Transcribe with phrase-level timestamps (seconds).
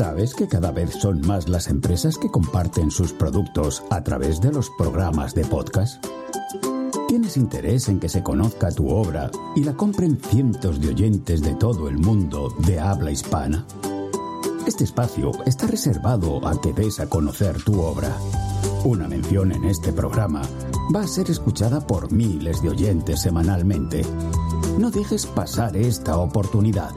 [0.00, 4.50] ¿Sabes que cada vez son más las empresas que comparten sus productos a través de
[4.50, 6.02] los programas de podcast?
[7.06, 11.54] ¿Tienes interés en que se conozca tu obra y la compren cientos de oyentes de
[11.54, 13.66] todo el mundo de habla hispana?
[14.66, 18.16] Este espacio está reservado a que des a conocer tu obra.
[18.84, 20.40] Una mención en este programa
[20.96, 24.00] va a ser escuchada por miles de oyentes semanalmente.
[24.78, 26.92] No dejes pasar esta oportunidad.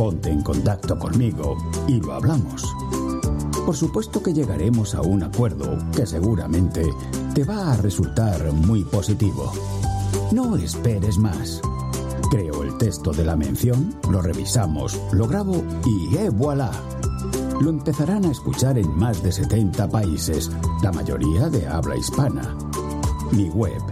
[0.00, 2.64] Ponte en contacto conmigo y lo hablamos.
[3.66, 6.88] Por supuesto que llegaremos a un acuerdo que seguramente
[7.34, 9.52] te va a resultar muy positivo.
[10.32, 11.60] No esperes más.
[12.30, 16.70] Creo el texto de la mención, lo revisamos, lo grabo y ¡eh, voilà!
[17.60, 20.50] Lo empezarán a escuchar en más de 70 países,
[20.82, 22.56] la mayoría de habla hispana.
[23.32, 23.82] Mi web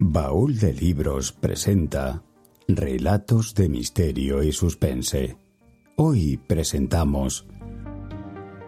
[0.00, 2.22] Baúl de Libros presenta
[2.68, 5.36] Relatos de Misterio y Suspense.
[5.96, 7.44] Hoy presentamos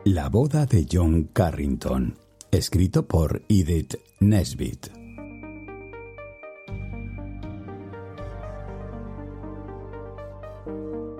[0.04, 2.18] La boda de John Carrington,
[2.50, 4.88] escrito por Edith Nesbit.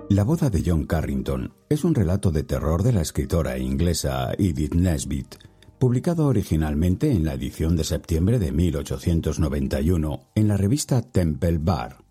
[0.09, 4.75] La boda de John Carrington es un relato de terror de la escritora inglesa Edith
[4.75, 5.35] Nesbit,
[5.79, 12.04] publicado originalmente en la edición de septiembre de 1891 en la revista Temple Bar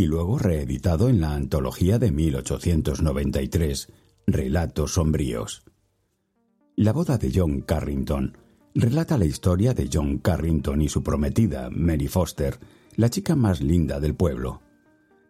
[0.00, 3.92] y luego reeditado en la antología de 1893,
[4.26, 5.62] Relatos Sombríos.
[6.74, 8.38] La boda de John Carrington
[8.74, 12.58] relata la historia de John Carrington y su prometida, Mary Foster,
[12.96, 14.62] la chica más linda del pueblo.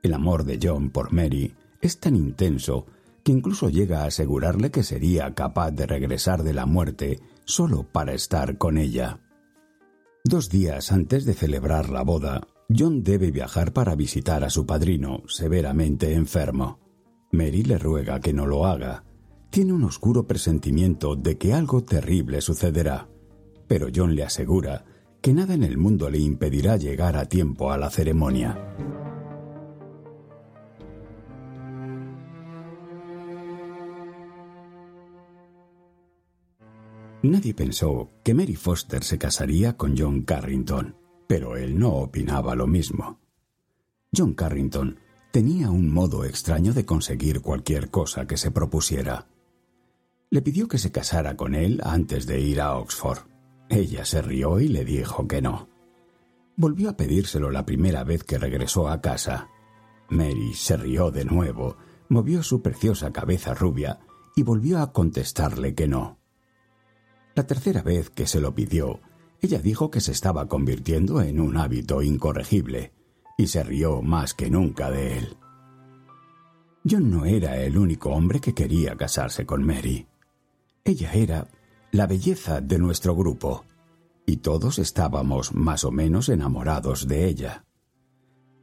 [0.04, 2.86] El amor de John por Mary es tan intenso
[3.24, 8.12] que incluso llega a asegurarle que sería capaz de regresar de la muerte solo para
[8.12, 9.18] estar con ella.
[10.22, 15.24] Dos días antes de celebrar la boda, John debe viajar para visitar a su padrino,
[15.26, 16.78] severamente enfermo.
[17.32, 19.04] Mary le ruega que no lo haga.
[19.50, 23.08] Tiene un oscuro presentimiento de que algo terrible sucederá,
[23.66, 24.84] pero John le asegura
[25.20, 28.56] que nada en el mundo le impedirá llegar a tiempo a la ceremonia.
[37.22, 40.99] Nadie pensó que Mary Foster se casaría con John Carrington,
[41.30, 43.20] pero él no opinaba lo mismo.
[44.12, 44.98] John Carrington
[45.30, 49.28] tenía un modo extraño de conseguir cualquier cosa que se propusiera.
[50.28, 53.28] Le pidió que se casara con él antes de ir a Oxford.
[53.68, 55.68] Ella se rió y le dijo que no.
[56.56, 59.50] Volvió a pedírselo la primera vez que regresó a casa.
[60.08, 61.76] Mary se rió de nuevo,
[62.08, 64.00] movió su preciosa cabeza rubia
[64.34, 66.18] y volvió a contestarle que no.
[67.36, 69.00] La tercera vez que se lo pidió,
[69.40, 72.92] ella dijo que se estaba convirtiendo en un hábito incorregible,
[73.38, 75.36] y se rió más que nunca de él.
[76.88, 80.06] John no era el único hombre que quería casarse con Mary.
[80.84, 81.48] Ella era
[81.92, 83.64] la belleza de nuestro grupo,
[84.26, 87.64] y todos estábamos más o menos enamorados de ella.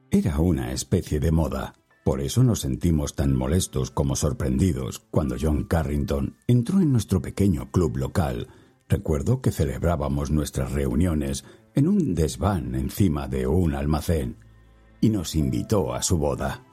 [0.09, 1.73] Era una especie de moda,
[2.07, 7.69] por eso nos sentimos tan molestos como sorprendidos cuando John Carrington entró en nuestro pequeño
[7.69, 8.47] club local.
[8.89, 11.43] Recuerdo que celebrábamos nuestras reuniones
[11.75, 14.37] en un desván encima de un almacén
[15.01, 16.63] y nos invitó a su boda.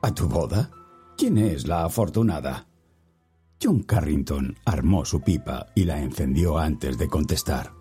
[0.00, 0.70] ¿A tu boda?
[1.16, 2.66] ¿Quién es la afortunada?
[3.62, 7.72] John Carrington armó su pipa y la encendió antes de contestar.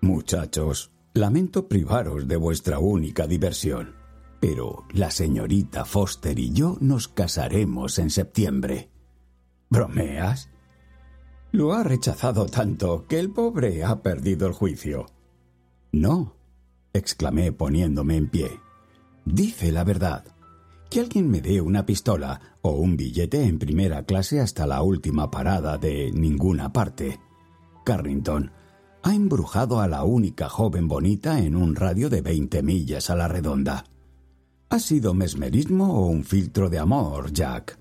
[0.00, 3.94] Muchachos, lamento privaros de vuestra única diversión,
[4.40, 8.90] pero la señorita Foster y yo nos casaremos en septiembre.
[9.70, 10.50] ¿Bromeas?
[11.52, 15.06] Lo ha rechazado tanto que el pobre ha perdido el juicio.
[15.92, 16.34] No,
[16.94, 18.58] exclamé poniéndome en pie.
[19.26, 20.24] Dice la verdad.
[20.88, 25.30] Que alguien me dé una pistola o un billete en primera clase hasta la última
[25.30, 27.20] parada de ninguna parte.
[27.84, 28.50] Carrington
[29.02, 33.28] ha embrujado a la única joven bonita en un radio de veinte millas a la
[33.28, 33.84] redonda.
[34.70, 37.78] ¿Ha sido mesmerismo o un filtro de amor, Jack?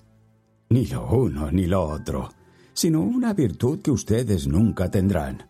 [0.70, 2.30] Ni lo uno ni lo otro,
[2.74, 5.50] sino una virtud que ustedes nunca tendrán.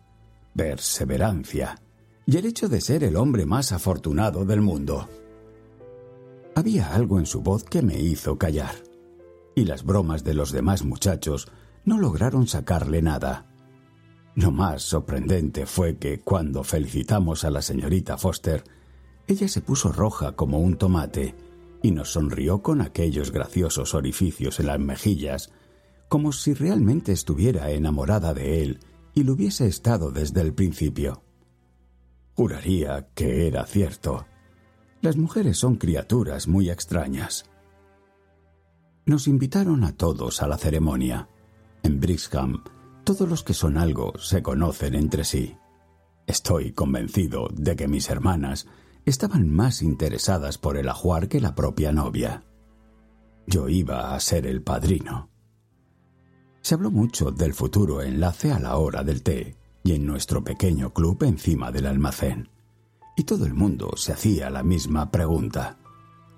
[0.54, 1.80] Perseverancia.
[2.26, 5.08] Y el hecho de ser el hombre más afortunado del mundo.
[6.54, 8.74] Había algo en su voz que me hizo callar.
[9.54, 11.48] Y las bromas de los demás muchachos
[11.84, 13.46] no lograron sacarle nada.
[14.34, 18.64] Lo más sorprendente fue que cuando felicitamos a la señorita Foster,
[19.26, 21.34] ella se puso roja como un tomate
[21.82, 25.50] y nos sonrió con aquellos graciosos orificios en las mejillas,
[26.12, 28.80] como si realmente estuviera enamorada de él
[29.14, 31.22] y lo hubiese estado desde el principio.
[32.34, 34.26] Juraría que era cierto.
[35.00, 37.46] Las mujeres son criaturas muy extrañas.
[39.06, 41.30] Nos invitaron a todos a la ceremonia.
[41.82, 42.62] En Brixham
[43.04, 45.56] todos los que son algo se conocen entre sí.
[46.26, 48.66] Estoy convencido de que mis hermanas
[49.06, 52.44] estaban más interesadas por el ajuar que la propia novia.
[53.46, 55.31] Yo iba a ser el padrino.
[56.62, 60.92] Se habló mucho del futuro enlace a la hora del té y en nuestro pequeño
[60.92, 62.48] club encima del almacén.
[63.16, 65.78] Y todo el mundo se hacía la misma pregunta.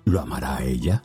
[0.03, 1.03] ¿Lo amará ella?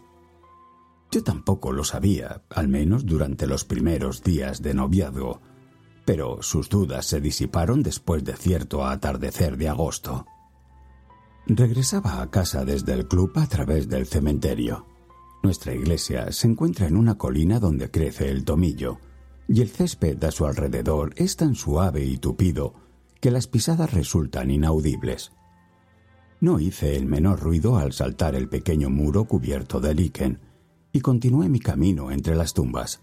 [1.10, 5.40] Yo tampoco lo sabía, al menos durante los primeros días de noviazgo,
[6.06, 10.24] pero sus dudas se disiparon después de cierto atardecer de agosto.
[11.46, 14.86] Regresaba a casa desde el club a través del cementerio.
[15.42, 18.98] Nuestra iglesia se encuentra en una colina donde crece el tomillo,
[19.52, 22.74] y el césped a su alrededor es tan suave y tupido
[23.18, 25.32] que las pisadas resultan inaudibles.
[26.40, 30.38] No hice el menor ruido al saltar el pequeño muro cubierto de líquen
[30.92, 33.00] y continué mi camino entre las tumbas.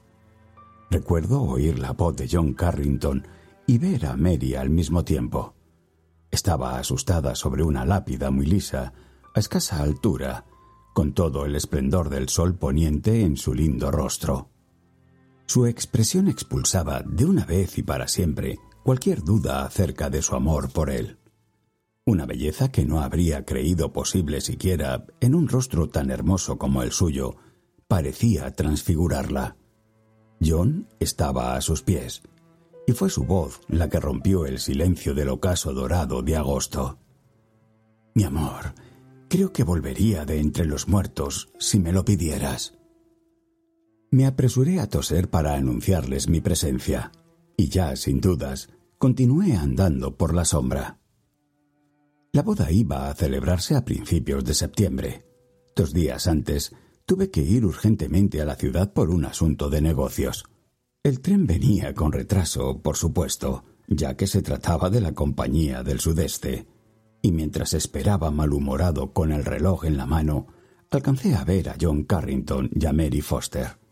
[0.90, 3.28] Recuerdo oír la voz de John Carrington
[3.66, 5.54] y ver a Mary al mismo tiempo.
[6.32, 8.94] Estaba asustada sobre una lápida muy lisa,
[9.36, 10.46] a escasa altura,
[10.94, 14.50] con todo el esplendor del sol poniente en su lindo rostro.
[15.48, 20.72] Su expresión expulsaba de una vez y para siempre cualquier duda acerca de su amor
[20.72, 21.18] por él.
[22.06, 26.92] Una belleza que no habría creído posible siquiera en un rostro tan hermoso como el
[26.92, 27.38] suyo
[27.88, 29.56] parecía transfigurarla.
[30.46, 32.24] John estaba a sus pies,
[32.86, 37.00] y fue su voz la que rompió el silencio del ocaso dorado de agosto.
[38.14, 38.74] Mi amor,
[39.30, 42.77] creo que volvería de entre los muertos si me lo pidieras.
[44.10, 47.12] Me apresuré a toser para anunciarles mi presencia,
[47.58, 51.00] y ya, sin dudas, continué andando por la sombra.
[52.32, 55.26] La boda iba a celebrarse a principios de septiembre.
[55.76, 56.74] Dos días antes
[57.06, 60.46] tuve que ir urgentemente a la ciudad por un asunto de negocios.
[61.04, 66.00] El tren venía con retraso, por supuesto, ya que se trataba de la compañía del
[66.00, 66.68] sudeste,
[67.22, 70.48] y mientras esperaba malhumorado con el reloj en la mano,
[70.92, 73.87] alcancé a ver a John Carrington y a Mary Foster.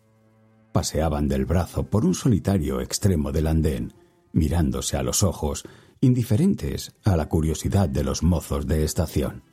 [0.75, 3.93] Paseaban del brazo por un solitario extremo del andén,
[4.33, 5.63] mirándose a los ojos,
[6.01, 9.43] indiferentes a la curiosidad de los mozos de estación.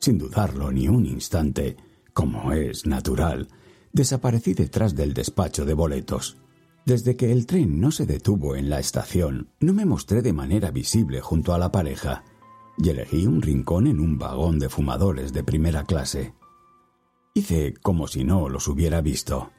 [0.00, 1.78] Sin dudarlo ni un instante,
[2.12, 3.48] como es natural,
[3.94, 6.36] desaparecí detrás del despacho de boletos.
[6.84, 10.70] Desde que el tren no se detuvo en la estación, no me mostré de manera
[10.70, 12.22] visible junto a la pareja
[12.76, 16.34] y elegí un rincón en un vagón de fumadores de primera clase.
[17.32, 19.50] Hice como si no los hubiera visto.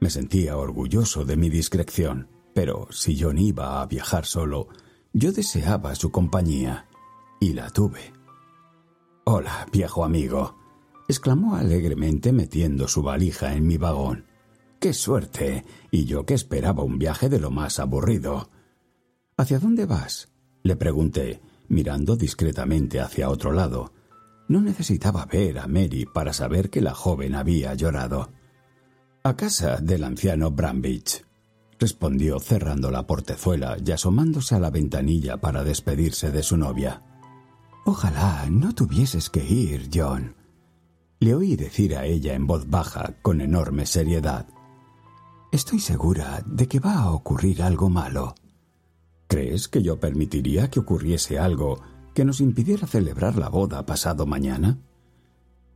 [0.00, 4.68] Me sentía orgulloso de mi discreción, pero si John iba a viajar solo,
[5.12, 6.88] yo deseaba su compañía,
[7.38, 8.12] y la tuve.
[9.24, 10.56] Hola, viejo amigo,
[11.06, 14.26] exclamó alegremente metiendo su valija en mi vagón.
[14.80, 15.66] ¡Qué suerte!
[15.90, 18.48] Y yo que esperaba un viaje de lo más aburrido.
[19.36, 20.30] ¿Hacia dónde vas?
[20.62, 23.92] le pregunté, mirando discretamente hacia otro lado.
[24.48, 28.32] No necesitaba ver a Mary para saber que la joven había llorado.
[29.22, 31.26] A casa del anciano Brambich,
[31.78, 37.02] respondió cerrando la portezuela y asomándose a la ventanilla para despedirse de su novia.
[37.84, 40.36] Ojalá no tuvieses que ir, John,
[41.18, 44.46] le oí decir a ella en voz baja, con enorme seriedad.
[45.52, 48.34] Estoy segura de que va a ocurrir algo malo.
[49.26, 51.82] ¿Crees que yo permitiría que ocurriese algo
[52.14, 54.78] que nos impidiera celebrar la boda pasado mañana?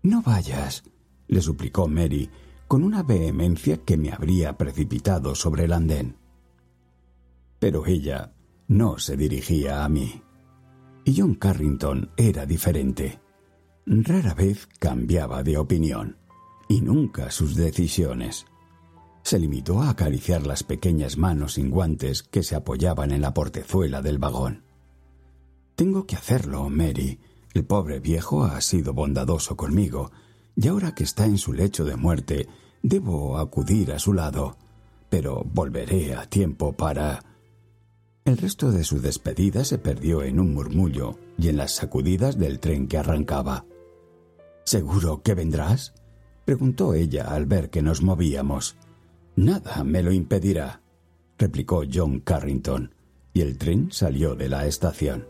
[0.03, 0.83] No vayas,
[1.29, 2.31] le suplicó Mary
[2.75, 6.16] con una vehemencia que me habría precipitado sobre el andén.
[7.61, 8.35] Pero ella
[8.66, 10.21] no se dirigía a mí.
[11.04, 13.21] Y John Carrington era diferente.
[13.87, 16.16] Rara vez cambiaba de opinión,
[16.69, 18.45] y nunca sus decisiones.
[19.23, 24.02] Se limitó a acariciar las pequeñas manos sin guantes que se apoyaban en la portezuela
[24.02, 24.64] del vagón.
[25.76, 27.21] Tengo que hacerlo, Mary.
[27.52, 30.11] El pobre viejo ha sido bondadoso conmigo,
[30.57, 32.49] y ahora que está en su lecho de muerte,
[32.85, 34.57] debo acudir a su lado.
[35.09, 37.21] Pero volveré a tiempo para...
[38.25, 42.61] El resto de su despedida se perdió en un murmullo y en las sacudidas del
[42.61, 43.67] tren que arrancaba.
[44.64, 45.95] ¿Seguro que vendrás?
[46.45, 48.76] preguntó ella al ver que nos movíamos.
[49.37, 50.81] Nada me lo impedirá,
[51.38, 52.95] replicó John Carrington,
[53.33, 55.26] y el tren salió de la estación.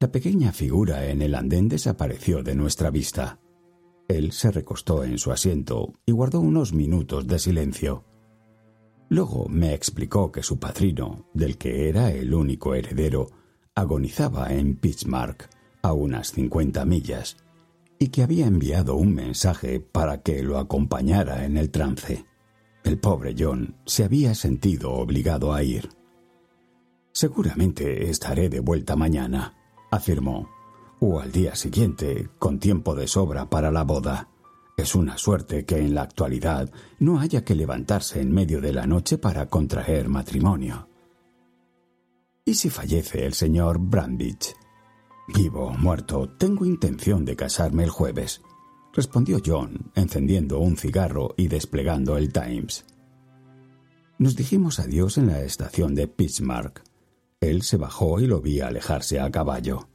[0.00, 3.38] La pequeña figura en el andén desapareció de nuestra vista.
[4.16, 8.04] Él se recostó en su asiento y guardó unos minutos de silencio.
[9.08, 13.30] Luego me explicó que su padrino, del que era el único heredero,
[13.74, 15.36] agonizaba en Pittsburgh,
[15.82, 17.36] a unas cincuenta millas,
[17.98, 22.24] y que había enviado un mensaje para que lo acompañara en el trance.
[22.84, 25.88] El pobre John se había sentido obligado a ir.
[27.12, 29.54] Seguramente estaré de vuelta mañana,
[29.90, 30.48] afirmó,
[31.04, 34.28] o al día siguiente, con tiempo de sobra para la boda.
[34.76, 38.86] Es una suerte que en la actualidad no haya que levantarse en medio de la
[38.86, 40.88] noche para contraer matrimonio.
[42.44, 44.54] ¿Y si fallece el señor Brandich?
[45.34, 48.40] Vivo o muerto, tengo intención de casarme el jueves,
[48.92, 52.84] respondió John, encendiendo un cigarro y desplegando el Times.
[54.18, 56.80] Nos dijimos adiós en la estación de Pittsburgh.
[57.40, 59.88] Él se bajó y lo vi alejarse a caballo.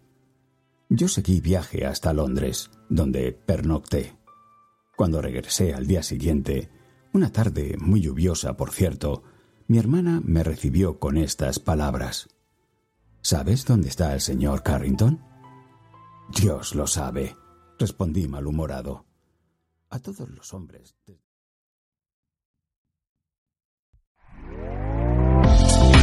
[0.90, 4.18] Yo seguí viaje hasta Londres, donde pernocté.
[4.96, 6.70] Cuando regresé al día siguiente,
[7.14, 9.24] una tarde muy lluviosa, por cierto,
[9.68, 12.30] mi hermana me recibió con estas palabras.
[13.22, 15.22] ¿Sabes dónde está el señor Carrington?
[16.30, 17.36] Dios lo sabe,
[17.78, 19.06] respondí malhumorado.
[19.90, 20.96] A todos los hombres.